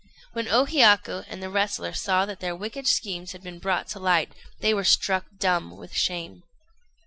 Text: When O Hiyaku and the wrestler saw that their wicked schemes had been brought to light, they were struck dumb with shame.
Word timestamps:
When 0.33 0.47
O 0.47 0.65
Hiyaku 0.65 1.25
and 1.27 1.43
the 1.43 1.49
wrestler 1.51 1.93
saw 1.93 2.25
that 2.25 2.39
their 2.39 2.55
wicked 2.55 2.87
schemes 2.87 3.33
had 3.33 3.43
been 3.43 3.59
brought 3.59 3.87
to 3.89 3.99
light, 3.99 4.31
they 4.59 4.73
were 4.73 4.83
struck 4.83 5.27
dumb 5.37 5.77
with 5.77 5.93
shame. 5.93 6.41